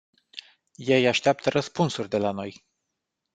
Ei 0.87 1.07
așteaptă 1.07 1.49
răspunsuri 1.49 2.09
de 2.09 2.17
la 2.17 2.31
noi. 2.31 2.65